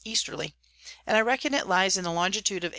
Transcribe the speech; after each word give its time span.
Easterly; 0.03 0.55
and 1.05 1.15
I 1.15 1.21
reckon 1.21 1.53
it 1.53 1.67
lies 1.67 1.95
in 1.95 2.03
the 2.03 2.11
Longitude 2.11 2.63
of 2.63 2.69
87. 2.69 2.69